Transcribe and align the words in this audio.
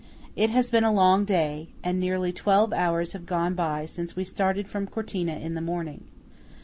It 0.35 0.49
has 0.49 0.71
been 0.71 0.83
a 0.83 0.91
long 0.91 1.25
day, 1.25 1.67
and 1.83 1.99
nearly 1.99 2.33
twelve 2.33 2.73
hours 2.73 3.13
have 3.13 3.27
gone 3.27 3.53
by 3.53 3.85
since 3.85 4.15
we 4.15 4.23
started 4.23 4.67
from 4.67 4.87
Cortina 4.87 5.35
in 5.35 5.53
the 5.53 5.61
morning. 5.61 6.05